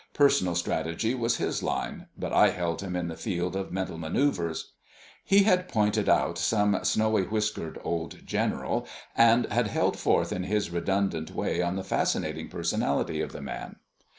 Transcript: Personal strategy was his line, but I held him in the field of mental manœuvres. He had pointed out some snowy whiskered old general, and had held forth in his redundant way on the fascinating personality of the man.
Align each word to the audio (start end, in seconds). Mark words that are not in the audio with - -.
Personal 0.15 0.55
strategy 0.55 1.13
was 1.13 1.37
his 1.37 1.61
line, 1.61 2.07
but 2.17 2.33
I 2.33 2.49
held 2.49 2.81
him 2.81 2.95
in 2.95 3.07
the 3.07 3.15
field 3.15 3.55
of 3.55 3.71
mental 3.71 3.99
manœuvres. 3.99 4.63
He 5.23 5.43
had 5.43 5.69
pointed 5.69 6.09
out 6.09 6.39
some 6.39 6.79
snowy 6.81 7.21
whiskered 7.21 7.77
old 7.83 8.25
general, 8.25 8.87
and 9.15 9.45
had 9.53 9.67
held 9.67 9.95
forth 9.99 10.31
in 10.31 10.45
his 10.45 10.71
redundant 10.71 11.29
way 11.29 11.61
on 11.61 11.75
the 11.75 11.83
fascinating 11.83 12.47
personality 12.47 13.21
of 13.21 13.31
the 13.31 13.41
man. 13.43 13.75